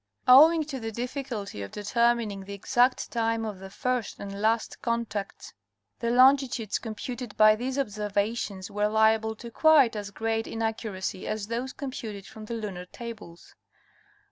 Owing 0.27 0.63
to 0.63 0.79
the 0.79 0.91
difficulty 0.91 1.61
of 1.61 1.69
determining 1.69 2.43
the 2.43 2.55
exact 2.55 3.11
time 3.11 3.45
of 3.45 3.59
the 3.59 3.69
first 3.69 4.19
and 4.19 4.41
last 4.41 4.81
contacts 4.81 5.53
the 5.99 6.09
longitudes 6.09 6.79
computed 6.79 7.37
by 7.37 7.55
these 7.55 7.77
obser 7.77 8.09
vations 8.09 8.71
were 8.71 8.87
liable 8.87 9.35
to 9.35 9.51
quite 9.51 9.95
as 9.95 10.09
great 10.09 10.47
inaccuracy 10.47 11.27
as 11.27 11.45
those 11.49 11.71
computed 11.71 12.25
from 12.25 12.45
the 12.45 12.55
lunar 12.55 12.85
tables. 12.87 13.53